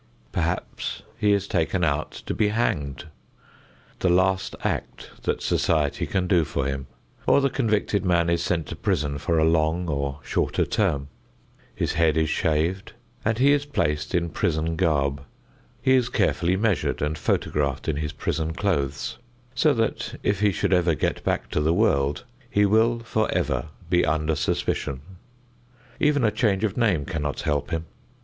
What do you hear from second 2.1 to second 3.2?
to be hanged